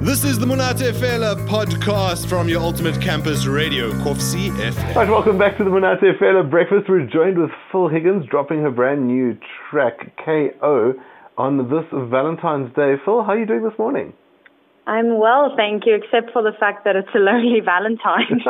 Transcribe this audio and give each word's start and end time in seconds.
This 0.00 0.22
is 0.22 0.38
the 0.38 0.46
Monate 0.46 0.92
Fela 0.92 1.34
podcast 1.48 2.28
from 2.28 2.48
your 2.48 2.60
ultimate 2.60 3.00
campus 3.02 3.46
radio, 3.46 3.90
Kovsie 3.90 4.50
FM. 4.50 4.94
Right, 4.94 5.08
welcome 5.08 5.36
back 5.36 5.58
to 5.58 5.64
the 5.64 5.70
Monate 5.70 6.16
Fela 6.20 6.48
Breakfast. 6.48 6.88
We're 6.88 7.04
joined 7.04 7.36
with 7.36 7.50
Phil 7.72 7.88
Higgins 7.88 8.24
dropping 8.30 8.62
her 8.62 8.70
brand 8.70 9.08
new 9.08 9.36
track, 9.68 10.16
KO, 10.24 10.94
on 11.36 11.68
this 11.68 11.84
Valentine's 11.90 12.72
Day. 12.76 12.94
Phil, 13.04 13.24
how 13.24 13.30
are 13.30 13.38
you 13.40 13.44
doing 13.44 13.64
this 13.64 13.76
morning? 13.76 14.12
I'm 14.88 15.18
well, 15.18 15.52
thank 15.54 15.84
you, 15.84 15.94
except 15.94 16.32
for 16.32 16.42
the 16.42 16.56
fact 16.58 16.84
that 16.84 16.96
it's 16.96 17.12
a 17.14 17.18
lonely 17.18 17.60
Valentine. 17.64 18.40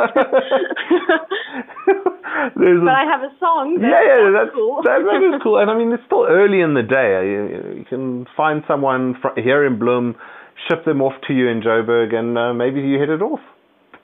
but 2.55 2.95
I 2.95 3.03
have 3.03 3.27
a 3.27 3.35
song. 3.39 3.77
That's 3.81 3.91
yeah, 3.91 4.07
yeah, 4.07 4.31
that's, 4.31 4.55
cool. 4.55 4.79
that, 4.87 5.03
that 5.03 5.19
is 5.19 5.41
cool. 5.43 5.59
And 5.59 5.69
I 5.69 5.75
mean, 5.77 5.91
it's 5.91 6.03
still 6.05 6.25
early 6.29 6.61
in 6.61 6.75
the 6.75 6.81
day. 6.81 7.27
You, 7.27 7.79
you 7.79 7.85
can 7.89 8.25
find 8.37 8.63
someone 8.69 9.15
fr- 9.21 9.35
here 9.35 9.65
in 9.65 9.77
Bloem, 9.77 10.15
ship 10.69 10.85
them 10.85 11.01
off 11.01 11.19
to 11.27 11.33
you 11.33 11.49
in 11.49 11.59
Joburg, 11.59 12.15
and 12.15 12.37
uh, 12.37 12.53
maybe 12.53 12.79
you 12.79 12.97
hit 12.97 13.09
it 13.09 13.21
off. 13.21 13.41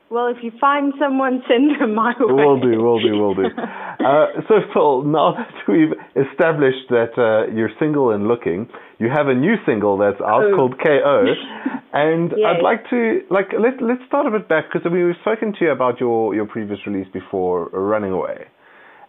Well, 0.09 0.27
if 0.27 0.37
you 0.43 0.51
find 0.61 0.93
someone, 0.99 1.41
send 1.47 1.81
them 1.81 1.95
my 1.95 2.13
way. 2.19 2.33
We'll 2.33 2.59
do, 2.59 2.81
we'll 2.81 2.99
do, 3.01 3.17
we'll 3.19 3.33
do. 3.33 3.45
uh, 3.45 4.27
so, 4.47 4.55
Phil, 4.73 5.01
now 5.03 5.33
that 5.33 5.53
we've 5.67 5.93
established 6.31 6.89
that 6.89 7.17
uh, 7.17 7.51
you're 7.53 7.71
single 7.79 8.11
and 8.11 8.27
looking, 8.27 8.69
you 8.99 9.09
have 9.09 9.27
a 9.27 9.33
new 9.33 9.55
single 9.65 9.97
that's 9.97 10.21
out 10.21 10.43
Oh. 10.45 10.55
called 10.55 10.75
KO, 10.77 11.25
and 11.93 12.31
Yes. 12.37 12.47
I'd 12.57 12.61
like 12.63 12.87
to 12.91 13.21
like 13.31 13.47
let 13.59 13.81
let's 13.81 14.01
start 14.07 14.27
a 14.27 14.31
bit 14.31 14.47
back 14.47 14.65
because 14.71 14.85
I 14.85 14.93
mean 14.93 15.07
we've 15.07 15.15
spoken 15.21 15.53
to 15.57 15.65
you 15.65 15.71
about 15.71 15.99
your 15.99 16.35
your 16.35 16.45
previous 16.45 16.79
release 16.85 17.07
before, 17.11 17.69
Running 17.73 18.11
Away, 18.11 18.45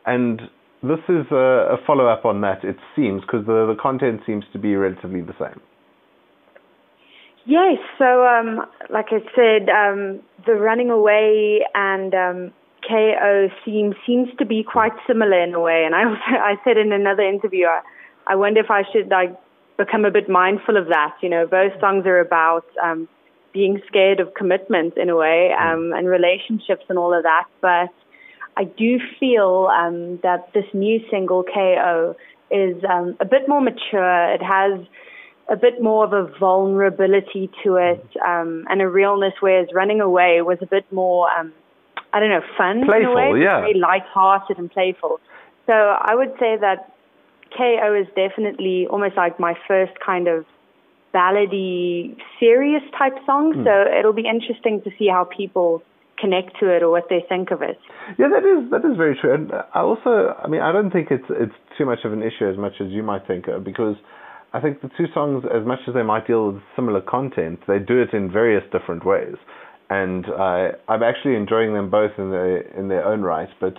and 0.07 0.41
this 0.83 1.01
is 1.09 1.27
a, 1.31 1.75
a 1.75 1.77
follow 1.87 2.07
up 2.07 2.25
on 2.25 2.41
that. 2.41 2.65
It 2.65 2.77
seems 2.97 3.21
because 3.21 3.45
the 3.47 3.67
the 3.73 3.77
content 3.81 4.23
seems 4.27 4.45
to 4.55 4.59
be 4.59 4.75
relatively 4.77 5.21
the 5.21 5.35
same. 5.39 5.61
Yes, 7.47 7.79
so 7.97 8.27
um, 8.27 8.67
like 8.91 9.07
I 9.11 9.21
said, 9.35 9.69
um, 9.69 10.21
the 10.47 10.55
running 10.55 10.91
away 10.91 11.61
and 11.75 12.13
um, 12.13 12.53
KO 12.89 13.49
theme 13.65 13.95
seems 14.05 14.29
to 14.39 14.45
be 14.45 14.65
quite 14.65 14.93
similar 15.07 15.41
in 15.43 15.55
a 15.55 15.61
way. 15.61 15.85
And 15.85 15.95
I 15.95 16.05
also 16.05 16.21
I 16.27 16.57
said 16.65 16.77
in 16.77 16.93
another 16.93 17.23
interview, 17.23 17.67
I, 17.67 17.81
I 18.27 18.35
wonder 18.35 18.61
if 18.61 18.71
I 18.71 18.83
should 18.93 19.11
like 19.11 19.37
become 19.77 20.05
a 20.05 20.11
bit 20.11 20.29
mindful 20.29 20.77
of 20.77 20.89
that. 20.89 21.15
You 21.23 21.29
know, 21.29 21.47
both 21.47 21.73
songs 21.81 22.05
are 22.07 22.19
about 22.19 22.65
um, 22.83 23.09
being 23.53 23.81
scared 23.87 24.19
of 24.19 24.35
commitment 24.35 24.97
in 24.97 25.09
a 25.09 25.17
way 25.17 25.53
um, 25.53 25.93
and 25.95 26.09
relationships 26.09 26.85
and 26.89 26.99
all 26.99 27.15
of 27.17 27.23
that. 27.23 27.45
But 27.61 27.95
I 28.57 28.65
do 28.65 28.99
feel 29.21 29.69
um, 29.73 30.19
that 30.25 30.53
this 30.53 30.67
new 30.75 31.01
single 31.11 31.45
KO 31.45 32.17
is 32.51 32.83
um, 32.91 33.17
a 33.21 33.25
bit 33.25 33.49
more 33.49 33.61
mature. 33.61 34.35
It 34.35 34.43
has 34.43 34.81
a 35.49 35.57
bit 35.57 35.81
more 35.81 36.05
of 36.05 36.13
a 36.13 36.31
vulnerability 36.39 37.51
to 37.63 37.77
it 37.77 38.05
um, 38.27 38.65
and 38.69 38.83
a 38.83 38.89
realness, 38.89 39.35
whereas 39.41 39.69
Running 39.73 40.01
Away 40.01 40.43
was 40.43 40.59
a 40.61 40.67
bit 40.67 40.91
more, 40.93 41.31
um, 41.31 41.53
I 42.13 42.21
don't 42.21 42.31
know, 42.31 42.43
fun 42.59 42.79
in 42.79 42.83
a 42.83 42.87
Playful, 42.87 43.15
way, 43.15 43.43
yeah. 43.43 43.61
very 43.61 43.75
light-hearted 43.75 44.59
and 44.59 44.71
playful. 44.71 45.21
So 45.67 45.73
I 45.73 46.15
would 46.15 46.33
say 46.41 46.57
that 46.61 46.93
KO 47.57 47.95
is 47.95 48.07
definitely 48.17 48.87
almost 48.89 49.17
like 49.17 49.39
my 49.39 49.55
first 49.69 49.93
kind 50.05 50.29
of 50.29 50.45
ballady, 51.15 52.17
serious 52.41 52.83
type 52.99 53.15
song. 53.25 53.55
Hmm. 53.55 53.65
So 53.65 53.85
it'll 53.99 54.13
be 54.13 54.27
interesting 54.29 54.83
to 54.83 54.91
see 54.99 55.09
how 55.09 55.25
people 55.25 55.83
connect 56.19 56.59
to 56.61 56.75
it 56.75 56.83
or 56.83 56.91
what 56.91 57.09
they 57.09 57.25
think 57.29 57.51
of 57.51 57.63
it. 57.63 57.79
Yeah, 58.19 58.29
that 58.29 58.45
is 58.45 58.71
that 58.71 58.85
is 58.85 58.97
very 58.97 59.17
true. 59.21 59.35
And 59.35 59.53
I 59.53 59.81
also, 59.81 60.35
I 60.43 60.49
mean, 60.49 60.63
I 60.63 60.73
don't 60.73 60.91
think 60.91 61.11
it's 61.11 61.27
it's 61.31 61.55
too 61.79 61.85
much 61.87 62.01
of 62.05 62.13
an 62.13 62.23
issue 62.23 62.49
as 62.49 62.57
much 62.57 62.75
as 62.81 62.89
you 62.89 63.03
might 63.03 63.27
think, 63.27 63.49
uh, 63.49 63.59
because 63.59 63.97
I 64.57 64.61
think 64.61 64.81
the 64.81 64.91
two 64.97 65.05
songs, 65.13 65.45
as 65.45 65.67
much 65.67 65.81
as 65.87 65.93
they 65.93 66.03
might 66.03 66.27
deal 66.27 66.53
with 66.53 66.63
similar 66.75 67.03
content, 67.03 67.61
they 67.69 67.79
do 67.79 68.01
it 68.01 68.15
in 68.15 68.33
various 68.33 68.65
different 68.73 69.05
ways, 69.05 69.37
and 69.91 70.25
I 70.27 70.71
I'm 70.89 71.03
actually 71.03 71.37
enjoying 71.37 71.75
them 71.75 71.91
both 71.91 72.13
in 72.17 72.31
their 72.31 72.61
in 72.79 72.89
their 72.89 73.05
own 73.05 73.21
right. 73.21 73.51
But 73.61 73.75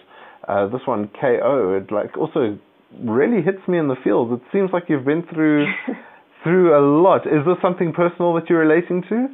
uh, 0.48 0.68
this 0.68 0.82
one, 0.86 1.10
KO, 1.20 1.82
it 1.82 1.92
like 1.92 2.16
also 2.16 2.60
really 3.04 3.42
hits 3.42 3.68
me 3.68 3.80
in 3.80 3.88
the 3.88 3.96
feels. 4.04 4.32
It 4.32 4.42
seems 4.52 4.70
like 4.72 4.84
you've 4.88 5.06
been 5.06 5.24
through 5.34 5.66
through 6.44 6.78
a 6.78 6.82
lot. 7.02 7.26
Is 7.26 7.44
this 7.46 7.58
something 7.62 7.92
personal 7.92 8.36
that 8.36 8.50
you're 8.50 8.60
relating 8.60 9.02
to? 9.10 9.28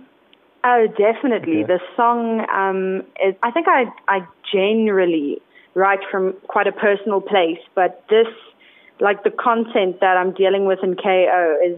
Oh, 0.66 0.88
definitely. 0.88 1.64
Okay. 1.64 1.74
The 1.76 1.80
song 1.98 2.46
um, 2.48 3.06
is. 3.20 3.36
I 3.44 3.52
think 3.52 3.68
I 3.68 3.84
I 4.08 4.20
generally 4.54 5.42
write 5.76 6.00
from 6.10 6.34
quite 6.48 6.68
a 6.68 6.72
personal 6.72 7.20
place, 7.20 7.60
but 7.76 8.06
this, 8.10 8.28
like 9.00 9.24
the 9.24 9.32
content 9.32 10.00
that 10.02 10.18
I'm 10.18 10.34
dealing 10.34 10.66
with 10.66 10.80
in 10.84 10.96
KO, 10.96 11.58
is 11.66 11.78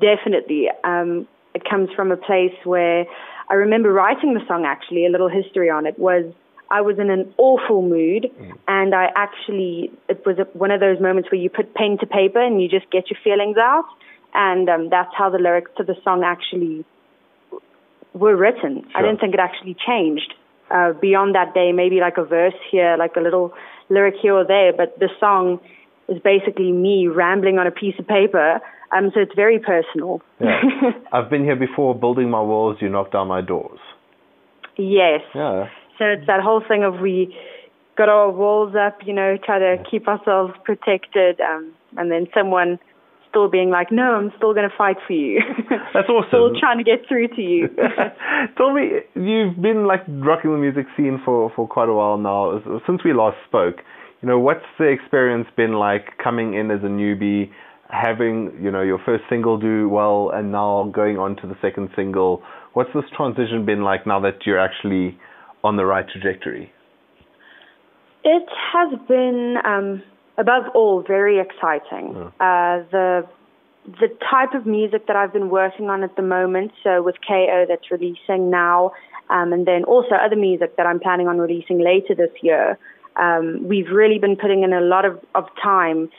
definitely. 0.00 0.68
Um, 0.84 1.26
it 1.54 1.68
comes 1.68 1.90
from 1.94 2.10
a 2.10 2.16
place 2.16 2.54
where 2.64 3.04
I 3.50 3.54
remember 3.54 3.92
writing 3.92 4.34
the 4.34 4.40
song. 4.46 4.64
Actually, 4.64 5.06
a 5.06 5.10
little 5.10 5.28
history 5.28 5.70
on 5.70 5.86
it 5.86 5.98
was. 5.98 6.24
I 6.70 6.80
was 6.80 6.98
in 6.98 7.10
an 7.10 7.34
awful 7.36 7.82
mood, 7.82 8.30
and 8.66 8.94
I 8.94 9.10
actually 9.14 9.90
it 10.08 10.24
was 10.24 10.38
a, 10.38 10.44
one 10.56 10.70
of 10.70 10.80
those 10.80 10.98
moments 11.00 11.30
where 11.30 11.38
you 11.38 11.50
put 11.50 11.74
pen 11.74 11.98
to 12.00 12.06
paper 12.06 12.40
and 12.40 12.62
you 12.62 12.68
just 12.68 12.90
get 12.90 13.10
your 13.10 13.18
feelings 13.22 13.58
out, 13.58 13.84
and 14.32 14.70
um, 14.70 14.88
that's 14.88 15.12
how 15.14 15.28
the 15.28 15.36
lyrics 15.38 15.70
to 15.76 15.84
the 15.84 15.94
song 16.02 16.22
actually 16.24 16.86
were 18.14 18.36
written. 18.36 18.86
I 18.94 19.00
Sure. 19.00 19.02
didn't 19.08 19.20
think 19.20 19.34
it 19.34 19.40
actually 19.40 19.74
changed 19.86 20.32
uh, 20.70 20.92
beyond 20.94 21.34
that 21.34 21.52
day. 21.52 21.72
Maybe 21.72 22.00
like 22.00 22.16
a 22.16 22.24
verse 22.24 22.54
here, 22.70 22.96
like 22.98 23.16
a 23.16 23.20
little 23.20 23.52
lyric 23.90 24.14
here 24.22 24.34
or 24.34 24.44
there, 24.44 24.72
but 24.72 24.98
the 24.98 25.10
song 25.20 25.60
is 26.08 26.18
basically 26.22 26.72
me 26.72 27.06
rambling 27.08 27.58
on 27.58 27.66
a 27.66 27.70
piece 27.70 27.94
of 27.98 28.06
paper. 28.06 28.60
Um, 28.96 29.10
so 29.14 29.20
it's 29.20 29.34
very 29.34 29.58
personal. 29.58 30.20
Yeah. 30.40 30.60
I've 31.12 31.30
been 31.30 31.44
here 31.44 31.56
before, 31.56 31.94
building 31.94 32.28
my 32.30 32.42
walls. 32.42 32.76
You 32.80 32.88
knock 32.88 33.12
down 33.12 33.28
my 33.28 33.40
doors. 33.40 33.80
yes. 34.76 35.20
Yeah. 35.34 35.66
So 35.98 36.06
it's 36.06 36.26
that 36.26 36.40
whole 36.40 36.62
thing 36.66 36.82
of 36.84 37.00
we 37.00 37.34
got 37.96 38.08
our 38.08 38.30
walls 38.30 38.74
up, 38.74 38.98
you 39.06 39.12
know, 39.12 39.36
try 39.44 39.58
to 39.58 39.76
keep 39.88 40.08
ourselves 40.08 40.54
protected, 40.64 41.40
um, 41.40 41.72
and 41.96 42.10
then 42.10 42.26
someone 42.34 42.78
still 43.28 43.48
being 43.48 43.70
like, 43.70 43.92
"No, 43.92 44.14
I'm 44.14 44.32
still 44.36 44.52
going 44.54 44.68
to 44.68 44.74
fight 44.76 44.96
for 45.06 45.12
you." 45.12 45.40
That's 45.94 46.08
awesome. 46.08 46.28
still 46.28 46.58
trying 46.58 46.78
to 46.78 46.84
get 46.84 47.06
through 47.06 47.28
to 47.28 47.40
you. 47.42 47.68
Tell 48.56 48.72
me, 48.72 49.00
you've 49.14 49.60
been 49.60 49.86
like 49.86 50.02
rocking 50.08 50.50
the 50.52 50.58
music 50.58 50.86
scene 50.96 51.20
for 51.24 51.52
for 51.54 51.68
quite 51.68 51.88
a 51.88 51.92
while 51.94 52.16
now. 52.18 52.60
Since 52.86 53.04
we 53.04 53.12
last 53.12 53.36
spoke, 53.46 53.76
you 54.22 54.28
know, 54.28 54.38
what's 54.38 54.64
the 54.78 54.84
experience 54.84 55.48
been 55.56 55.74
like 55.74 56.16
coming 56.22 56.54
in 56.54 56.70
as 56.70 56.80
a 56.82 56.86
newbie, 56.86 57.50
having 57.90 58.56
you 58.62 58.70
know 58.70 58.82
your 58.82 58.98
first 59.04 59.24
single 59.28 59.58
do 59.58 59.88
well, 59.88 60.30
and 60.32 60.52
now 60.52 60.90
going 60.94 61.18
on 61.18 61.36
to 61.36 61.46
the 61.46 61.56
second 61.60 61.90
single? 61.96 62.42
What's 62.74 62.90
this 62.94 63.04
transition 63.16 63.66
been 63.66 63.82
like 63.82 64.06
now 64.06 64.20
that 64.20 64.46
you're 64.46 64.60
actually 64.60 65.18
on 65.64 65.76
the 65.76 65.84
right 65.84 66.06
trajectory? 66.08 66.72
It 68.24 68.48
has 68.72 68.98
been, 69.08 69.56
um, 69.64 70.02
above 70.38 70.64
all, 70.74 71.02
very 71.06 71.40
exciting. 71.40 72.14
Uh, 72.38 72.86
the 72.92 73.26
the 73.84 74.06
type 74.30 74.54
of 74.54 74.64
music 74.64 75.08
that 75.08 75.16
I've 75.16 75.32
been 75.32 75.50
working 75.50 75.90
on 75.90 76.04
at 76.04 76.14
the 76.14 76.22
moment, 76.22 76.70
so 76.84 77.02
with 77.02 77.16
KO 77.26 77.66
that's 77.68 77.90
releasing 77.90 78.48
now, 78.48 78.92
um, 79.28 79.52
and 79.52 79.66
then 79.66 79.82
also 79.82 80.14
other 80.14 80.36
music 80.36 80.76
that 80.76 80.86
I'm 80.86 81.00
planning 81.00 81.26
on 81.26 81.38
releasing 81.38 81.80
later 81.80 82.14
this 82.14 82.30
year. 82.42 82.78
Um, 83.16 83.66
we've 83.66 83.90
really 83.90 84.18
been 84.18 84.36
putting 84.36 84.62
in 84.62 84.72
a 84.72 84.80
lot 84.80 85.04
of, 85.04 85.20
of 85.34 85.46
time 85.62 86.10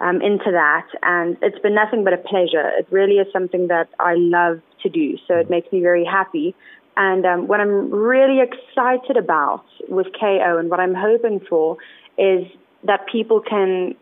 um, 0.00 0.20
into 0.22 0.50
that, 0.50 0.86
and 1.02 1.36
it's 1.42 1.58
been 1.60 1.74
nothing 1.74 2.04
but 2.04 2.12
a 2.12 2.18
pleasure. 2.18 2.70
It 2.78 2.86
really 2.90 3.16
is 3.16 3.26
something 3.32 3.68
that 3.68 3.88
I 3.98 4.14
love 4.16 4.60
to 4.82 4.88
do, 4.88 5.16
so 5.26 5.34
it 5.34 5.50
makes 5.50 5.70
me 5.72 5.80
very 5.80 6.04
happy. 6.04 6.54
And 6.96 7.26
um, 7.26 7.46
what 7.46 7.60
I'm 7.60 7.90
really 7.90 8.40
excited 8.40 9.16
about 9.16 9.64
with 9.88 10.06
KO 10.18 10.58
and 10.58 10.70
what 10.70 10.80
I'm 10.80 10.94
hoping 10.94 11.40
for 11.40 11.76
is 12.16 12.46
that 12.84 13.06
people 13.10 13.40
can 13.40 13.94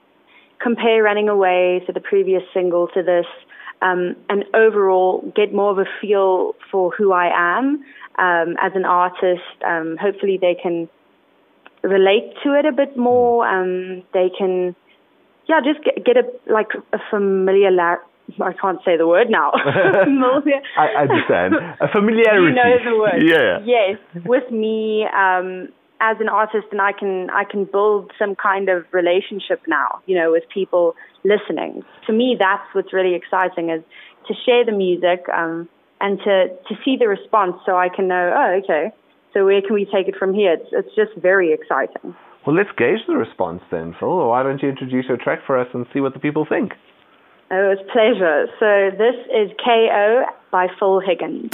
compare 0.61 1.03
Running 1.03 1.28
Away 1.28 1.82
to 1.87 1.93
the 1.93 2.00
previous 2.00 2.43
single 2.53 2.88
to 2.88 3.03
this 3.03 3.26
um, 3.82 4.16
and 4.28 4.44
overall 4.55 5.31
get 5.34 5.53
more 5.53 5.71
of 5.71 5.78
a 5.78 5.87
feel 6.00 6.55
for 6.71 6.91
who 6.97 7.12
I 7.12 7.31
am 7.34 7.85
um, 8.19 8.56
as 8.61 8.73
an 8.75 8.85
artist. 8.85 9.43
Um, 9.67 9.97
hopefully, 10.00 10.38
they 10.40 10.56
can 10.61 10.88
relate 11.85 12.35
to 12.43 12.59
it 12.59 12.65
a 12.67 12.73
bit 12.73 12.97
more. 12.97 13.47
Um, 13.47 14.03
they 14.13 14.31
can, 14.37 14.75
yeah, 15.47 15.61
just 15.61 15.85
get, 15.85 16.05
get 16.05 16.17
a 16.17 16.25
like 16.51 16.69
a 16.93 16.99
familiar. 17.11 17.71
I 18.41 18.53
can't 18.55 18.79
say 18.85 18.97
the 18.97 19.07
word 19.07 19.29
now. 19.29 19.53
I 20.79 21.03
understand 21.03 21.55
a 21.81 21.89
familiarity. 21.93 22.47
you 22.49 22.55
know 22.55 22.73
the 22.83 22.97
word. 22.99 23.23
Yeah. 23.23 23.59
Yes, 23.65 24.25
with 24.25 24.51
me 24.51 25.05
um, 25.15 25.69
as 26.01 26.17
an 26.21 26.29
artist, 26.29 26.67
and 26.73 26.81
I 26.81 26.93
can 26.93 27.29
I 27.31 27.45
can 27.45 27.67
build 27.67 28.13
some 28.19 28.35
kind 28.35 28.69
of 28.71 28.87
relationship 28.93 29.61
now. 29.69 30.01
You 30.07 30.17
know, 30.19 30.33
with 30.33 30.45
people 30.53 30.95
listening. 31.23 31.83
To 32.07 32.13
me, 32.13 32.37
that's 32.39 32.65
what's 32.73 32.93
really 32.93 33.15
exciting 33.15 33.71
is 33.71 33.83
to 34.29 34.35
share 34.47 34.65
the 34.65 34.73
music 34.73 35.27
um, 35.29 35.69
and 36.01 36.19
to 36.21 36.49
to 36.49 36.75
see 36.83 36.97
the 36.99 37.09
response, 37.09 37.57
so 37.67 37.77
I 37.77 37.91
can 37.95 38.09
know. 38.09 38.33
Oh, 38.35 38.61
okay. 38.65 38.93
So 39.35 39.45
where 39.45 39.61
can 39.61 39.75
we 39.75 39.85
take 39.85 40.07
it 40.07 40.15
from 40.17 40.33
here? 40.33 40.53
It's 40.53 40.69
it's 40.71 40.95
just 40.95 41.11
very 41.21 41.53
exciting. 41.53 42.15
Well, 42.47 42.55
let's 42.55 42.71
gauge 42.79 43.01
the 43.09 43.17
response 43.17 43.63
then, 43.69 43.95
Phil. 43.99 44.29
Why 44.29 44.45
don't 44.45 44.63
you 44.63 44.69
introduce 44.69 45.07
your 45.09 45.17
track 45.17 45.41
for 45.45 45.59
us 45.59 45.67
and 45.75 45.87
see 45.93 45.99
what 45.99 46.13
the 46.15 46.21
people 46.21 46.47
think? 46.49 46.73
Oh, 47.51 47.73
it 47.73 47.79
was 47.79 47.85
pleasure. 47.93 48.47
So 48.61 48.97
this 48.97 49.17
is 49.35 49.51
KO 49.59 50.25
by 50.53 50.69
Phil 50.79 51.01
Higgins. 51.01 51.51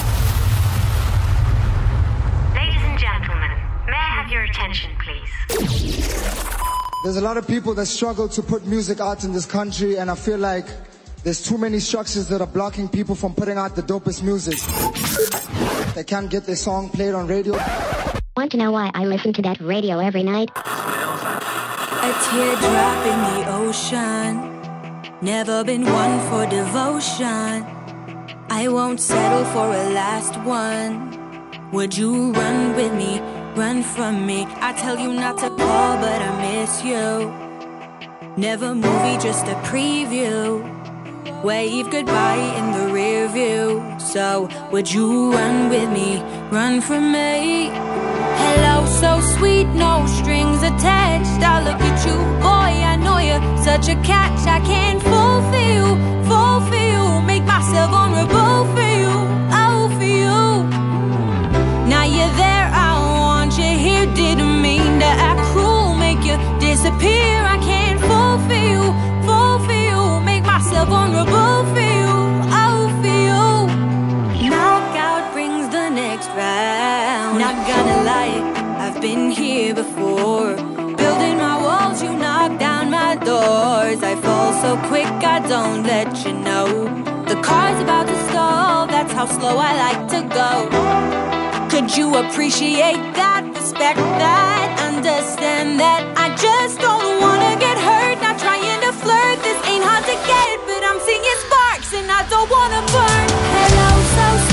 Ladies 2.53 2.83
and 2.85 2.99
gentlemen, 2.99 3.49
may 3.87 3.97
I 3.97 4.21
have 4.21 4.31
your 4.31 4.43
attention, 4.43 4.91
please? 5.03 5.31
There's 7.03 7.17
a 7.17 7.21
lot 7.21 7.37
of 7.37 7.47
people 7.47 7.73
that 7.73 7.87
struggle 7.87 8.29
to 8.29 8.43
put 8.43 8.67
music 8.67 8.99
out 8.99 9.23
in 9.23 9.33
this 9.33 9.47
country, 9.47 9.97
and 9.97 10.11
I 10.11 10.15
feel 10.15 10.37
like 10.37 10.67
there's 11.23 11.41
too 11.41 11.57
many 11.57 11.79
structures 11.79 12.27
that 12.29 12.41
are 12.41 12.47
blocking 12.47 12.87
people 12.87 13.15
from 13.15 13.33
putting 13.33 13.57
out 13.57 13.75
the 13.75 13.83
dopest 13.83 14.23
music. 14.23 14.57
They 15.95 16.03
can't 16.03 16.29
get 16.29 16.45
their 16.45 16.55
song 16.55 16.89
played 16.89 17.13
on 17.13 17.27
radio. 17.27 17.53
Want 18.37 18.51
to 18.51 18.57
know 18.57 18.71
why 18.71 18.91
I 18.93 19.05
listen 19.05 19.33
to 19.33 19.41
that 19.43 19.59
radio 19.59 19.99
every 19.99 20.23
night? 20.23 20.49
A 20.55 22.11
teardrop 22.25 23.05
in 23.05 23.19
the 23.29 23.45
ocean. 23.59 24.61
Never 25.21 25.63
been 25.63 25.85
one 25.85 26.19
for 26.29 26.47
devotion. 26.47 27.65
I 28.49 28.67
won't 28.67 28.99
settle 28.99 29.45
for 29.45 29.67
a 29.67 29.89
last 29.91 30.35
one. 30.41 31.11
Would 31.71 31.95
you 31.97 32.31
run 32.33 32.75
with 32.75 32.93
me? 32.93 33.19
Run 33.55 33.83
from 33.83 34.25
me. 34.25 34.47
I 34.61 34.73
tell 34.73 34.97
you 34.97 35.13
not 35.13 35.37
to 35.39 35.49
call, 35.49 35.97
but 35.97 36.21
I 36.21 36.31
miss 36.41 36.83
you. 36.83 37.31
Never 38.37 38.73
movie, 38.73 39.17
just 39.21 39.45
a 39.45 39.55
preview. 39.69 40.80
Wave 41.43 41.89
goodbye 41.89 42.53
in 42.59 42.71
the 42.71 42.93
rear 42.93 43.27
view. 43.27 43.83
So, 43.97 44.47
would 44.71 44.91
you 44.91 45.33
run 45.33 45.69
with 45.69 45.89
me? 45.89 46.21
Run 46.51 46.81
from 46.81 47.11
me. 47.11 47.71
Hello, 48.43 48.85
so 48.85 49.19
sweet, 49.37 49.65
no 49.69 50.05
strings 50.05 50.61
attached. 50.61 51.41
I 51.41 51.63
look 51.63 51.81
at 51.81 52.05
you, 52.05 52.13
boy, 52.41 52.73
I 52.91 52.95
know 52.95 53.17
you're 53.17 53.57
such 53.63 53.89
a 53.89 53.95
catch. 54.03 54.45
I 54.47 54.59
can't 54.59 55.01
for 56.69 56.75
you. 56.77 57.21
Make 57.25 57.43
myself 57.45 57.89
vulnerable 57.89 58.10
I 83.99 84.15
fall 84.15 84.53
so 84.63 84.77
quick, 84.87 85.05
I 85.05 85.45
don't 85.49 85.83
let 85.83 86.23
you 86.25 86.31
know. 86.31 86.65
The 87.27 87.35
car's 87.43 87.79
about 87.83 88.07
to 88.07 88.17
stall, 88.29 88.87
that's 88.87 89.11
how 89.11 89.25
slow 89.25 89.57
I 89.59 89.75
like 89.75 90.07
to 90.15 90.21
go. 90.31 90.51
Could 91.67 91.97
you 91.97 92.15
appreciate 92.15 93.03
that, 93.19 93.43
respect 93.53 93.99
that, 93.99 94.67
understand 94.79 95.77
that? 95.81 96.07
I 96.15 96.31
just 96.39 96.79
don't 96.79 97.19
wanna 97.19 97.59
get 97.59 97.77
hurt, 97.77 98.15
not 98.23 98.39
trying 98.39 98.79
to 98.79 98.93
flirt. 98.95 99.37
This 99.43 99.59
ain't 99.67 99.83
hard 99.83 100.07
to 100.07 100.17
get, 100.23 100.55
but 100.71 100.81
I'm 100.87 100.99
seeing 101.03 101.37
sparks 101.43 101.91
and 101.93 102.07
I 102.09 102.23
don't 102.31 102.49
wanna 102.49 102.81
burn. 102.95 103.27
Hello, 103.59 103.89
so 104.15 104.50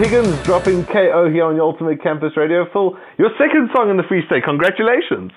Higgins 0.00 0.42
dropping 0.44 0.86
KO 0.86 1.28
here 1.28 1.44
on 1.44 1.56
your 1.56 1.64
Ultimate 1.68 2.02
Campus 2.02 2.32
Radio. 2.34 2.64
Phil, 2.72 2.96
your 3.18 3.28
second 3.36 3.68
song 3.76 3.90
in 3.90 3.98
the 3.98 4.02
Free 4.08 4.24
State. 4.24 4.44
Congratulations. 4.44 5.30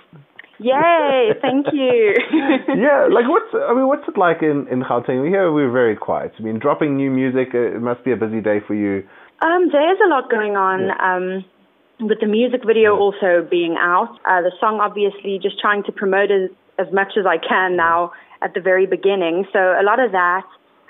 Yay! 0.58 1.32
Thank 1.42 1.68
you. 1.74 2.16
yeah, 2.72 3.12
like 3.12 3.28
what's 3.28 3.52
I 3.52 3.74
mean, 3.76 3.88
what's 3.88 4.08
it 4.08 4.18
like 4.18 4.42
in 4.42 4.66
in 4.72 4.80
Gauteng? 4.84 5.28
Here 5.28 5.52
we're 5.52 5.70
very 5.70 5.98
quiet. 5.98 6.32
I 6.40 6.44
mean, 6.44 6.60
dropping 6.60 6.96
new 6.96 7.12
music. 7.12 7.50
uh, 7.54 7.76
It 7.76 7.82
must 7.82 8.06
be 8.06 8.14
a 8.14 8.16
busy 8.16 8.40
day 8.40 8.60
for 8.66 8.74
you. 8.74 9.04
Um, 9.42 9.68
there's 9.70 10.00
a 10.00 10.08
lot 10.08 10.32
going 10.32 10.56
on. 10.56 10.92
Um, 10.96 11.44
with 12.00 12.20
the 12.22 12.28
music 12.28 12.62
video 12.66 12.96
also 12.96 13.46
being 13.52 13.76
out, 13.78 14.16
uh, 14.24 14.42
the 14.42 14.52
song 14.62 14.80
obviously 14.80 15.40
just 15.44 15.60
trying 15.60 15.84
to 15.84 15.92
promote 15.92 16.32
it 16.32 16.56
as 16.80 16.88
much 16.94 17.20
as 17.20 17.26
I 17.26 17.36
can 17.38 17.76
now 17.76 18.14
at 18.42 18.54
the 18.54 18.62
very 18.62 18.86
beginning. 18.86 19.46
So 19.52 19.60
a 19.60 19.84
lot 19.84 20.00
of 20.00 20.14
that. 20.14 20.48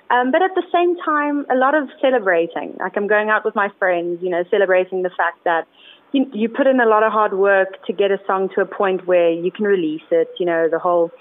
Um, 0.09 0.31
but 0.31 0.41
at 0.41 0.51
the 0.55 0.63
same 0.71 0.95
time, 1.03 1.45
a 1.51 1.55
lot 1.55 1.73
of 1.75 1.89
celebrating. 2.01 2.75
Like 2.79 2.93
I'm 2.95 3.07
going 3.07 3.29
out 3.29 3.45
with 3.45 3.55
my 3.55 3.69
friends, 3.79 4.19
you 4.21 4.29
know, 4.29 4.43
celebrating 4.51 5.01
the 5.03 5.09
fact 5.09 5.43
that 5.45 5.65
you, 6.11 6.25
you 6.33 6.49
put 6.49 6.67
in 6.67 6.79
a 6.79 6.85
lot 6.85 7.03
of 7.03 7.11
hard 7.11 7.33
work 7.33 7.83
to 7.87 7.93
get 7.93 8.11
a 8.11 8.19
song 8.27 8.49
to 8.55 8.61
a 8.61 8.65
point 8.65 9.07
where 9.07 9.31
you 9.31 9.51
can 9.51 9.65
release 9.65 10.03
it. 10.11 10.27
You 10.39 10.45
know, 10.45 10.67
the 10.69 10.77
whole 10.79 11.11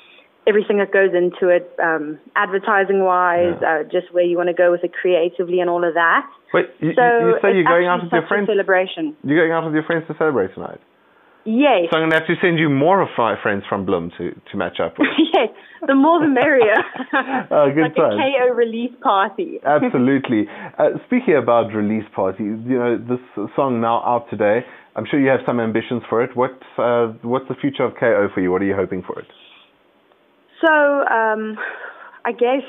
everything 0.46 0.78
that 0.78 0.92
goes 0.92 1.14
into 1.14 1.48
it, 1.48 1.70
um, 1.82 2.18
advertising 2.36 3.04
wise, 3.04 3.54
Yeah. 3.62 3.80
uh, 3.80 3.82
just 3.84 4.12
where 4.12 4.24
you 4.24 4.36
want 4.36 4.48
to 4.48 4.54
go 4.54 4.70
with 4.72 4.82
it 4.84 4.92
creatively 4.92 5.60
and 5.60 5.70
all 5.70 5.84
of 5.84 5.94
that. 5.94 6.26
Wait, 6.52 6.66
you, 6.80 6.92
So 6.94 7.02
you, 7.02 7.26
you 7.28 7.38
say 7.40 7.54
you're 7.54 7.64
going 7.64 7.86
out 7.86 8.02
with 8.02 8.12
your 8.12 8.26
friends? 8.26 8.48
celebration. 8.48 9.16
You're 9.22 9.38
going 9.46 9.52
out 9.52 9.64
with 9.64 9.74
your 9.74 9.84
friends 9.84 10.04
to 10.08 10.14
celebrate 10.18 10.52
tonight. 10.54 10.80
Yes. 11.44 11.90
So 11.90 11.98
I'm 11.98 12.08
going 12.08 12.10
to 12.10 12.18
have 12.18 12.26
to 12.28 12.36
send 12.40 12.58
you 12.58 12.70
more 12.70 13.00
of 13.00 13.08
my 13.18 13.34
friends 13.42 13.64
from 13.68 13.84
Bloem 13.84 14.16
to, 14.16 14.30
to 14.30 14.56
match 14.56 14.78
up 14.78 14.94
with. 14.98 15.08
yes, 15.34 15.48
the 15.86 15.94
more 15.94 16.20
the 16.20 16.28
merrier. 16.28 16.76
Oh, 17.50 17.68
good 17.74 17.82
like 17.82 17.96
times. 17.96 18.14
a 18.14 18.48
KO 18.48 18.54
release 18.54 18.92
party. 19.02 19.58
Absolutely. 19.66 20.46
Uh, 20.78 20.90
speaking 21.06 21.36
about 21.36 21.74
release 21.74 22.04
parties, 22.14 22.58
you 22.64 22.78
know 22.78 22.96
this 22.96 23.20
song 23.56 23.80
now 23.80 24.02
out 24.04 24.30
today. 24.30 24.64
I'm 24.94 25.04
sure 25.10 25.18
you 25.18 25.30
have 25.30 25.40
some 25.44 25.58
ambitions 25.58 26.02
for 26.08 26.22
it. 26.22 26.36
What 26.36 26.52
uh, 26.78 27.08
what's 27.22 27.48
the 27.48 27.56
future 27.60 27.84
of 27.84 27.94
KO 27.98 28.28
for 28.32 28.40
you? 28.40 28.52
What 28.52 28.62
are 28.62 28.66
you 28.66 28.76
hoping 28.76 29.02
for 29.02 29.18
it? 29.18 29.26
So, 30.60 30.68
um, 30.68 31.58
I 32.24 32.30
guess 32.30 32.62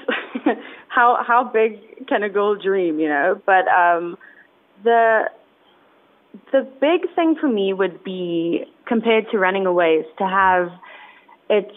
how 0.88 1.24
how 1.25 1.44
big 1.53 2.08
can 2.08 2.24
a 2.24 2.30
girl 2.30 2.56
dream, 2.56 3.00
you 3.00 3.08
know? 3.08 3.39
But 3.46 3.68
um, 3.68 4.18
the 4.84 5.25
the 6.51 6.67
big 6.81 7.01
thing 7.15 7.35
for 7.39 7.47
me 7.47 7.73
would 7.73 8.03
be 8.03 8.65
compared 8.87 9.29
to 9.31 9.37
running 9.37 9.65
away 9.65 9.95
is 9.95 10.05
to 10.17 10.27
have 10.27 10.69
it 11.49 11.71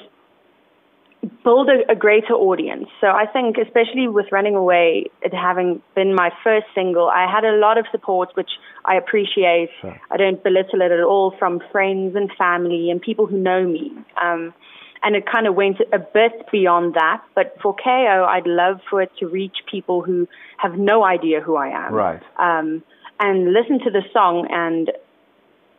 build 1.42 1.68
a, 1.68 1.90
a 1.90 1.94
greater 1.94 2.34
audience. 2.34 2.88
So 3.00 3.08
I 3.08 3.26
think 3.26 3.56
especially 3.58 4.08
with 4.08 4.26
running 4.30 4.54
away, 4.54 5.06
it 5.22 5.34
having 5.34 5.82
been 5.94 6.14
my 6.14 6.30
first 6.44 6.66
single, 6.74 7.08
I 7.08 7.30
had 7.30 7.44
a 7.44 7.56
lot 7.56 7.78
of 7.78 7.86
support 7.90 8.30
which 8.34 8.50
I 8.84 8.96
appreciate. 8.96 9.70
Sure. 9.80 10.00
I 10.10 10.16
don't 10.16 10.42
belittle 10.42 10.80
it 10.82 10.92
at 10.92 11.02
all 11.02 11.34
from 11.38 11.60
friends 11.72 12.14
and 12.16 12.30
family 12.38 12.90
and 12.90 13.00
people 13.00 13.26
who 13.26 13.38
know 13.38 13.66
me. 13.66 13.92
Um, 14.22 14.54
and 15.02 15.14
it 15.14 15.24
kind 15.30 15.46
of 15.46 15.54
went 15.54 15.76
a 15.92 15.98
bit 15.98 16.50
beyond 16.50 16.94
that. 16.94 17.22
But 17.34 17.56
for 17.62 17.74
KO, 17.74 18.26
I'd 18.28 18.46
love 18.46 18.80
for 18.88 19.02
it 19.02 19.10
to 19.20 19.26
reach 19.26 19.58
people 19.70 20.02
who 20.02 20.26
have 20.58 20.78
no 20.78 21.04
idea 21.04 21.40
who 21.40 21.56
I 21.56 21.68
am 21.68 21.92
Right. 21.92 22.22
um, 22.38 22.82
and 23.20 23.52
listen 23.52 23.78
to 23.80 23.90
the 23.90 24.02
song 24.12 24.46
and 24.50 24.92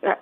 uh, 0.06 0.14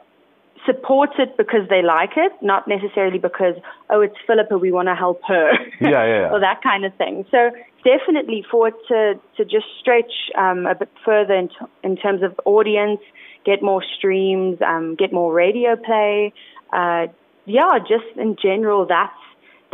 support 0.64 1.10
it 1.18 1.36
because 1.36 1.68
they 1.68 1.82
like 1.82 2.12
it, 2.16 2.32
not 2.42 2.66
necessarily 2.68 3.18
because 3.18 3.54
oh 3.90 4.00
it's 4.00 4.16
Philippa, 4.26 4.58
we 4.58 4.72
want 4.72 4.88
to 4.88 4.94
help 4.94 5.20
her, 5.26 5.52
Yeah, 5.80 5.90
yeah, 5.90 6.06
yeah. 6.06 6.30
or 6.32 6.40
that 6.40 6.62
kind 6.62 6.84
of 6.84 6.94
thing. 6.96 7.24
So 7.30 7.50
definitely 7.84 8.44
for 8.50 8.68
it 8.68 8.74
to 8.88 9.14
to 9.36 9.44
just 9.44 9.66
stretch 9.80 10.30
um, 10.36 10.66
a 10.66 10.74
bit 10.74 10.90
further 11.04 11.34
in, 11.34 11.48
t- 11.48 11.54
in 11.84 11.96
terms 11.96 12.22
of 12.22 12.38
audience, 12.44 13.00
get 13.44 13.62
more 13.62 13.82
streams, 13.96 14.58
um, 14.62 14.96
get 14.96 15.12
more 15.12 15.32
radio 15.32 15.76
play. 15.76 16.32
Uh, 16.72 17.06
yeah, 17.46 17.78
just 17.78 18.16
in 18.16 18.36
general, 18.42 18.86
that's 18.86 19.12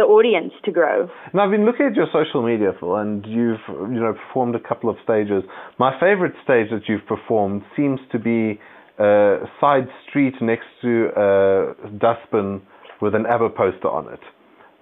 the 0.03 0.09
audience 0.11 0.53
to 0.67 0.71
grow. 0.73 1.09
Now 1.33 1.45
I've 1.45 1.51
been 1.57 1.65
looking 1.65 1.87
at 1.87 1.95
your 1.95 2.09
social 2.13 2.43
media, 2.43 2.71
Phil, 2.79 2.97
and 2.97 3.25
you've 3.27 3.63
you 3.95 4.01
know 4.03 4.15
performed 4.27 4.55
a 4.57 4.61
couple 4.71 4.91
of 4.91 4.97
stages. 5.05 5.43
My 5.79 5.93
favorite 6.01 6.35
stage 6.45 6.69
that 6.75 6.83
you've 6.89 7.07
performed 7.07 7.63
seems 7.77 8.01
to 8.11 8.19
be 8.19 8.59
a 8.99 9.47
side 9.61 9.87
street 10.09 10.35
next 10.41 10.67
to 10.83 10.91
uh, 11.17 11.87
a 11.87 11.91
dustbin 11.99 12.61
with 13.01 13.15
an 13.15 13.25
ABBA 13.27 13.51
poster 13.57 13.89
on 13.89 14.13
it. 14.13 14.21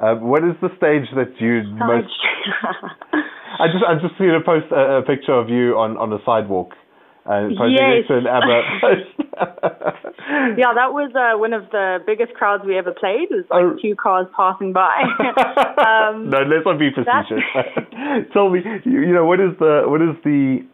Uh, 0.00 0.14
what 0.16 0.42
is 0.42 0.56
the 0.64 0.68
stage 0.80 1.04
that 1.14 1.32
you 1.40 1.62
most? 1.76 2.08
I 3.60 3.66
just 3.68 3.84
I 3.84 3.92
just 4.00 4.16
seen 4.18 4.30
a 4.30 4.40
post 4.44 4.66
a, 4.72 4.98
a 4.98 5.02
picture 5.02 5.32
of 5.36 5.48
you 5.50 5.76
on 5.76 5.96
on 5.98 6.12
a 6.12 6.18
sidewalk. 6.24 6.72
And 7.26 7.54
posing 7.56 7.76
Yes. 7.76 8.00
next 8.00 8.08
to 8.08 8.16
an 8.16 8.26
ABBA 8.26 8.58
poster. 8.80 9.19
yeah, 10.56 10.72
that 10.74 10.92
was 10.92 11.10
uh, 11.14 11.38
one 11.38 11.52
of 11.52 11.70
the 11.70 11.98
biggest 12.06 12.34
crowds 12.34 12.64
we 12.66 12.76
ever 12.78 12.92
played. 12.92 13.30
It 13.30 13.34
was 13.34 13.46
like 13.50 13.64
Oh. 13.64 13.76
two 13.80 13.94
cars 13.96 14.26
passing 14.36 14.72
by. 14.72 15.02
um, 15.78 16.30
no, 16.30 16.42
let's 16.42 16.64
not 16.64 16.78
be 16.78 16.90
facetious. 16.90 17.44
Tell 18.32 18.50
me, 18.50 18.60
you, 18.84 19.00
you 19.00 19.12
know, 19.14 19.24
what 19.24 19.40
is 19.40 19.52
the 19.58 19.82
what 19.86 20.00
is 20.02 20.16
the 20.24 20.64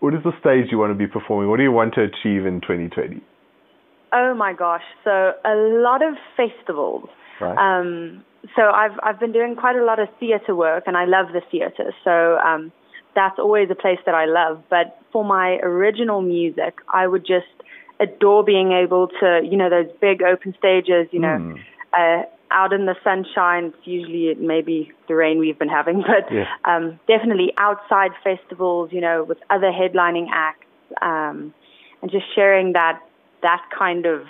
what 0.00 0.14
is 0.14 0.22
the 0.22 0.32
stage 0.40 0.70
you 0.70 0.78
want 0.78 0.90
to 0.90 0.98
be 0.98 1.06
performing? 1.06 1.48
What 1.50 1.56
do 1.58 1.62
you 1.62 1.72
want 1.72 1.94
to 1.94 2.02
achieve 2.02 2.46
in 2.46 2.60
2020? 2.60 3.20
oh 4.16 4.32
my 4.34 4.52
gosh! 4.52 4.84
So 5.02 5.32
a 5.44 5.54
lot 5.82 6.00
of 6.02 6.14
festivals. 6.36 7.08
Right. 7.40 7.58
Um, 7.58 8.24
so 8.54 8.62
I've 8.62 8.96
I've 9.02 9.18
been 9.18 9.32
doing 9.32 9.56
quite 9.56 9.76
a 9.76 9.84
lot 9.84 9.98
of 9.98 10.08
theater 10.20 10.54
work, 10.54 10.84
and 10.86 10.96
I 10.96 11.04
love 11.04 11.26
the 11.32 11.40
theater. 11.50 11.92
So 12.04 12.36
um, 12.38 12.70
that's 13.14 13.38
always 13.38 13.68
a 13.70 13.74
place 13.74 13.98
that 14.06 14.14
I 14.14 14.26
love. 14.26 14.62
But 14.70 14.98
for 15.12 15.24
my 15.24 15.56
original 15.62 16.20
music, 16.22 16.74
I 16.92 17.06
would 17.06 17.22
just 17.26 17.46
adore 18.00 18.44
being 18.44 18.72
able 18.72 19.08
to, 19.20 19.40
you 19.48 19.56
know, 19.56 19.70
those 19.70 19.90
big 20.00 20.22
open 20.22 20.54
stages. 20.58 21.08
You 21.10 21.20
know, 21.20 21.38
Hmm. 21.38 21.54
uh, 21.92 22.22
out 22.50 22.72
in 22.72 22.86
the 22.86 22.94
sunshine. 23.02 23.66
It's 23.66 23.86
usually 23.86 24.28
it 24.28 24.40
may 24.40 24.60
be 24.62 24.92
the 25.08 25.14
rain 25.14 25.38
we've 25.38 25.58
been 25.58 25.68
having, 25.68 26.02
but 26.06 26.30
Yeah. 26.32 26.46
um, 26.64 26.98
definitely 27.08 27.52
outside 27.58 28.12
festivals. 28.22 28.92
You 28.92 29.00
know, 29.00 29.24
with 29.24 29.38
other 29.50 29.70
headlining 29.72 30.26
acts, 30.32 30.66
um, 31.02 31.52
and 32.02 32.10
just 32.10 32.26
sharing 32.34 32.72
that 32.74 33.00
that 33.42 33.62
kind 33.76 34.06
of 34.06 34.22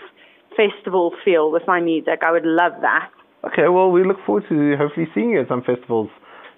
festival 0.56 1.12
feel 1.24 1.50
with 1.50 1.62
my 1.66 1.80
music. 1.80 2.20
I 2.22 2.30
would 2.30 2.46
love 2.46 2.72
that. 2.82 3.10
Okay, 3.44 3.68
well, 3.68 3.90
we 3.90 4.04
look 4.04 4.16
forward 4.24 4.44
to 4.48 4.76
hopefully 4.76 5.06
seeing 5.14 5.30
you 5.30 5.40
at 5.40 5.48
some 5.48 5.62
festivals 5.62 6.08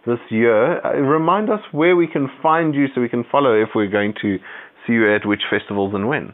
this 0.06 0.20
year. 0.30 0.84
Uh, 0.86 0.96
remind 1.00 1.50
us 1.50 1.60
where 1.72 1.96
we 1.96 2.06
can 2.06 2.28
find 2.42 2.74
you 2.74 2.86
so 2.94 3.00
we 3.00 3.08
can 3.08 3.24
follow 3.24 3.54
if 3.60 3.70
we're 3.74 3.88
going 3.90 4.14
to 4.22 4.38
see 4.86 4.92
you 4.92 5.12
at 5.14 5.26
which 5.26 5.42
festivals 5.50 5.94
and 5.94 6.08
when. 6.08 6.32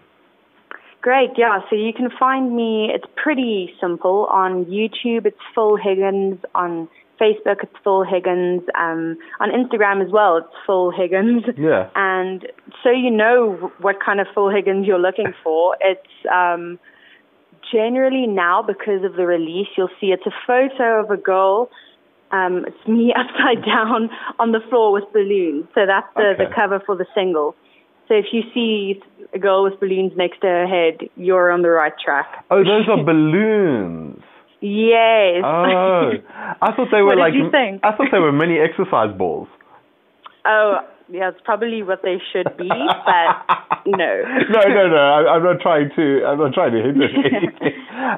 Great, 1.02 1.30
yeah. 1.36 1.58
So 1.68 1.74
you 1.74 1.92
can 1.92 2.10
find 2.16 2.54
me. 2.54 2.90
It's 2.94 3.04
pretty 3.16 3.74
simple 3.80 4.26
on 4.30 4.64
YouTube. 4.66 5.26
It's 5.26 5.36
Phil 5.52 5.76
Higgins. 5.76 6.38
On 6.54 6.88
Facebook, 7.20 7.62
it's 7.64 7.74
Phil 7.82 8.04
Higgins. 8.04 8.62
Um, 8.78 9.18
on 9.40 9.50
Instagram 9.50 10.04
as 10.04 10.12
well, 10.12 10.36
it's 10.38 10.54
Phil 10.66 10.90
Higgins. 10.90 11.42
Yeah. 11.58 11.90
And 11.94 12.46
so 12.82 12.90
you 12.90 13.10
know 13.10 13.72
what 13.80 13.96
kind 14.04 14.20
of 14.20 14.26
Phil 14.32 14.48
Higgins 14.48 14.86
you're 14.86 14.98
looking 14.98 15.34
for. 15.42 15.76
It's 15.80 16.08
um, 16.32 16.78
generally 17.70 18.26
now 18.26 18.62
because 18.62 19.04
of 19.04 19.14
the 19.14 19.26
release, 19.26 19.68
you'll 19.76 19.90
see 20.00 20.08
it's 20.08 20.26
a 20.26 20.34
photo 20.46 21.02
of 21.02 21.10
a 21.10 21.16
girl. 21.16 21.68
Um, 22.30 22.64
it's 22.66 22.88
me 22.88 23.12
upside 23.16 23.64
down 23.64 24.08
on 24.38 24.52
the 24.52 24.60
floor 24.70 24.92
with 24.92 25.04
balloons. 25.12 25.66
So 25.74 25.84
that's 25.86 26.06
the, 26.14 26.34
the 26.38 26.46
cover 26.54 26.80
for 26.84 26.96
the 26.96 27.06
single. 27.14 27.54
So 28.08 28.14
if 28.14 28.26
you 28.32 28.42
see 28.52 29.00
a 29.34 29.38
girl 29.38 29.64
with 29.64 29.80
balloons 29.80 30.12
next 30.16 30.40
to 30.42 30.46
her 30.46 30.66
head, 30.66 31.08
you're 31.16 31.50
on 31.50 31.62
the 31.62 31.70
right 31.70 31.92
track. 32.04 32.44
Oh, 32.50 32.58
those 32.64 32.88
are 32.90 33.02
balloons. 33.02 34.20
Yes. 34.60 35.42
Oh, 35.44 36.10
I 36.60 36.72
thought 36.76 36.88
they 36.92 37.00
were 37.02 37.16
What 37.16 37.18
like 37.18 37.32
did 37.32 37.44
you 37.44 37.50
think? 37.50 37.80
I 37.82 37.96
thought 37.96 38.08
they 38.12 38.18
were 38.18 38.32
mini 38.32 38.58
exercise 38.58 39.16
balls. 39.16 39.48
oh, 40.44 40.80
yeah, 41.10 41.28
it's 41.28 41.40
probably 41.44 41.82
what 41.82 42.00
they 42.02 42.16
should 42.32 42.56
be, 42.56 42.68
but 42.68 43.28
no. 43.86 44.22
no, 44.48 44.60
no, 44.64 44.88
no. 44.88 44.96
I, 44.96 45.34
I'm 45.36 45.42
not 45.42 45.60
trying 45.60 45.90
to. 45.96 46.24
I'm 46.24 46.38
not 46.38 46.54
trying 46.54 46.72
to 46.72 46.80
hint 46.80 46.96
at 47.02 47.10
anything. 47.12 47.72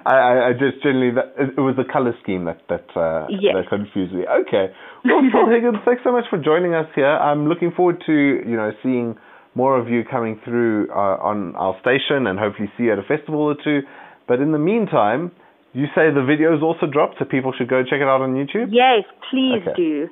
I, 0.07 0.15
I, 0.15 0.49
I 0.49 0.53
just 0.53 0.81
generally 0.83 1.11
that 1.17 1.35
it, 1.37 1.55
it 1.57 1.61
was 1.61 1.75
the 1.77 1.83
color 1.91 2.15
scheme 2.23 2.45
that 2.45 2.61
that 2.69 2.87
uh, 2.95 3.27
Yes. 3.31 3.55
that 3.57 3.69
confused 3.69 4.13
me. 4.15 4.23
Okay. 4.29 4.71
Well, 5.05 5.23
Phil 5.33 5.49
Higgins, 5.51 5.79
thanks 5.85 6.03
so 6.05 6.13
much 6.13 6.25
for 6.31 6.39
joining 6.39 6.75
us 6.75 6.87
here. 6.95 7.09
I'm 7.09 7.49
looking 7.49 7.73
forward 7.73 8.03
to 8.07 8.13
you 8.13 8.55
know 8.57 8.71
seeing 8.83 9.17
more 9.55 9.79
of 9.79 9.89
you 9.89 10.03
coming 10.05 10.41
through 10.45 10.91
uh, 10.91 11.19
on 11.23 11.55
our 11.57 11.79
station 11.81 12.27
and 12.27 12.39
hopefully 12.39 12.71
see 12.77 12.85
you 12.85 12.93
at 12.93 12.99
a 12.99 13.03
festival 13.03 13.41
or 13.41 13.57
two. 13.63 13.81
But 14.27 14.41
in 14.41 14.53
the 14.53 14.59
meantime, 14.59 15.31
you 15.73 15.87
say 15.95 16.11
the 16.15 16.25
video's 16.25 16.63
also 16.63 16.87
dropped, 16.87 17.17
so 17.19 17.25
people 17.25 17.53
should 17.57 17.69
go 17.69 17.83
check 17.83 18.01
it 18.01 18.09
out 18.09 18.21
on 18.21 18.35
YouTube. 18.35 18.69
Yes, 18.71 19.05
please 19.31 19.63
Okay. 19.63 19.75
do. 19.77 20.09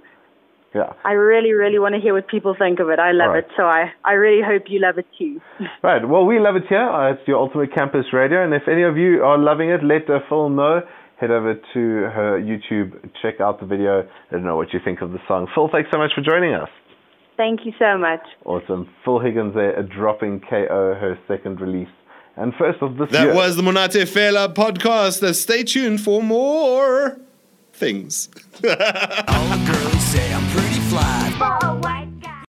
Yeah. 0.74 0.92
I 1.04 1.12
really, 1.12 1.52
really 1.52 1.78
want 1.78 1.94
to 1.94 2.00
hear 2.00 2.14
what 2.14 2.28
people 2.28 2.54
think 2.58 2.80
of 2.80 2.88
it. 2.88 2.98
I 2.98 3.12
love 3.12 3.30
right. 3.30 3.44
it, 3.44 3.50
so 3.56 3.64
I, 3.64 3.92
I 4.04 4.12
really 4.12 4.42
hope 4.42 4.64
you 4.68 4.80
love 4.80 4.96
it 4.98 5.06
too. 5.18 5.40
Right. 5.82 6.06
Well, 6.06 6.24
we 6.24 6.38
love 6.38 6.56
it 6.56 6.64
here. 6.68 6.88
Uh, 6.88 7.12
it's 7.12 7.22
your 7.28 7.38
Ultimate 7.38 7.74
Campus 7.74 8.06
Radio, 8.12 8.42
and 8.42 8.54
if 8.54 8.62
any 8.68 8.82
of 8.82 8.96
you 8.96 9.22
are 9.22 9.36
loving 9.38 9.68
it, 9.70 9.84
let 9.84 10.08
uh, 10.08 10.20
Phil 10.28 10.48
know. 10.48 10.80
Head 11.20 11.30
over 11.30 11.54
to 11.54 11.80
her 12.10 12.40
YouTube, 12.42 12.98
check 13.20 13.40
out 13.40 13.60
the 13.60 13.66
video. 13.66 13.98
Let 14.32 14.40
her 14.40 14.40
know 14.40 14.56
what 14.56 14.72
you 14.72 14.80
think 14.84 15.02
of 15.02 15.12
the 15.12 15.18
song. 15.28 15.46
Phil, 15.54 15.68
thanks 15.70 15.88
so 15.92 15.98
much 15.98 16.10
for 16.16 16.22
joining 16.22 16.54
us. 16.54 16.68
Thank 17.36 17.64
you 17.64 17.72
so 17.78 17.96
much. 17.98 18.20
Awesome. 18.44 18.88
Phil 19.04 19.18
Higgins 19.18 19.54
there, 19.54 19.78
uh, 19.78 19.82
dropping 19.82 20.40
KO, 20.40 20.94
her 20.94 21.18
second 21.26 21.60
release. 21.60 21.88
And 22.36 22.54
first 22.58 22.80
of 22.82 22.96
this 22.96 23.10
That 23.10 23.26
year. 23.26 23.34
was 23.34 23.56
the 23.56 23.62
Monate 23.62 24.02
Fela 24.06 24.54
podcast. 24.54 25.34
Stay 25.34 25.62
tuned 25.64 26.00
for 26.00 26.22
more 26.22 27.18
things. 27.72 28.28
All 28.64 28.70
the 28.70 29.72
girls 29.72 30.02
say 30.04 30.32
I'm 30.32 30.46
pretty 30.50 30.80
fly. 30.88 32.01